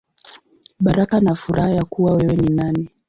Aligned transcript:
Baraka 0.79 1.15
na 1.19 1.33
Furaha 1.35 1.69
Ya 1.73 1.85
Kuwa 1.85 2.13
Wewe 2.15 2.35
Ni 2.35 2.55
Nani. 2.55 2.89